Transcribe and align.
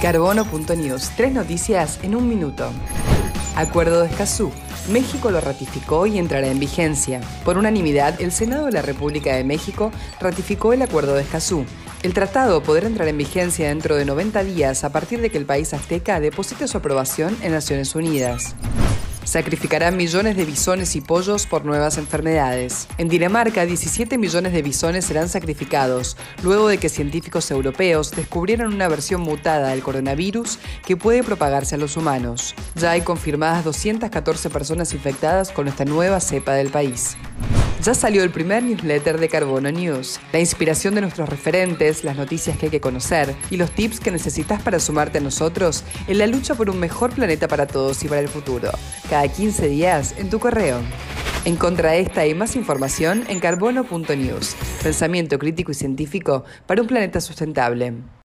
Carbono.news. 0.00 1.10
Tres 1.14 1.32
noticias 1.32 1.98
en 2.02 2.14
un 2.14 2.26
minuto. 2.26 2.70
Acuerdo 3.54 4.00
de 4.00 4.08
Escazú. 4.08 4.50
México 4.88 5.30
lo 5.30 5.42
ratificó 5.42 6.06
y 6.06 6.18
entrará 6.18 6.46
en 6.46 6.58
vigencia. 6.58 7.20
Por 7.44 7.58
unanimidad, 7.58 8.18
el 8.18 8.32
Senado 8.32 8.64
de 8.64 8.72
la 8.72 8.80
República 8.80 9.34
de 9.34 9.44
México 9.44 9.92
ratificó 10.18 10.72
el 10.72 10.80
Acuerdo 10.80 11.14
de 11.14 11.22
Escazú. 11.22 11.66
El 12.02 12.14
tratado 12.14 12.62
podrá 12.62 12.86
entrar 12.86 13.08
en 13.08 13.18
vigencia 13.18 13.68
dentro 13.68 13.94
de 13.94 14.06
90 14.06 14.42
días 14.42 14.84
a 14.84 14.90
partir 14.90 15.20
de 15.20 15.28
que 15.28 15.36
el 15.36 15.44
país 15.44 15.74
azteca 15.74 16.18
deposite 16.18 16.66
su 16.66 16.78
aprobación 16.78 17.36
en 17.42 17.52
Naciones 17.52 17.94
Unidas. 17.94 18.54
Sacrificarán 19.30 19.96
millones 19.96 20.36
de 20.36 20.44
bisones 20.44 20.96
y 20.96 21.00
pollos 21.00 21.46
por 21.46 21.64
nuevas 21.64 21.98
enfermedades. 21.98 22.88
En 22.98 23.08
Dinamarca, 23.08 23.64
17 23.64 24.18
millones 24.18 24.52
de 24.52 24.60
bisones 24.60 25.04
serán 25.04 25.28
sacrificados, 25.28 26.16
luego 26.42 26.66
de 26.66 26.78
que 26.78 26.88
científicos 26.88 27.48
europeos 27.52 28.10
descubrieron 28.10 28.74
una 28.74 28.88
versión 28.88 29.20
mutada 29.20 29.68
del 29.68 29.84
coronavirus 29.84 30.58
que 30.84 30.96
puede 30.96 31.22
propagarse 31.22 31.76
a 31.76 31.78
los 31.78 31.96
humanos. 31.96 32.56
Ya 32.74 32.90
hay 32.90 33.02
confirmadas 33.02 33.64
214 33.64 34.50
personas 34.50 34.94
infectadas 34.94 35.52
con 35.52 35.68
esta 35.68 35.84
nueva 35.84 36.18
cepa 36.18 36.54
del 36.54 36.70
país. 36.70 37.16
Ya 37.82 37.94
salió 37.94 38.22
el 38.22 38.30
primer 38.30 38.62
newsletter 38.62 39.18
de 39.18 39.30
Carbono 39.30 39.72
News, 39.72 40.20
la 40.34 40.38
inspiración 40.38 40.94
de 40.94 41.00
nuestros 41.00 41.30
referentes, 41.30 42.04
las 42.04 42.14
noticias 42.14 42.58
que 42.58 42.66
hay 42.66 42.70
que 42.70 42.80
conocer 42.80 43.34
y 43.50 43.56
los 43.56 43.70
tips 43.70 44.00
que 44.00 44.10
necesitas 44.10 44.60
para 44.60 44.78
sumarte 44.78 45.16
a 45.16 45.22
nosotros 45.22 45.82
en 46.06 46.18
la 46.18 46.26
lucha 46.26 46.54
por 46.54 46.68
un 46.68 46.78
mejor 46.78 47.10
planeta 47.14 47.48
para 47.48 47.66
todos 47.66 48.04
y 48.04 48.08
para 48.08 48.20
el 48.20 48.28
futuro. 48.28 48.70
Cada 49.08 49.26
15 49.26 49.68
días 49.68 50.14
en 50.18 50.28
tu 50.28 50.38
correo. 50.38 50.78
Encontra 51.46 51.96
esta 51.96 52.26
y 52.26 52.34
más 52.34 52.54
información 52.54 53.24
en 53.28 53.40
carbono.news. 53.40 54.56
Pensamiento 54.82 55.38
crítico 55.38 55.72
y 55.72 55.74
científico 55.74 56.44
para 56.66 56.82
un 56.82 56.86
planeta 56.86 57.18
sustentable. 57.22 57.94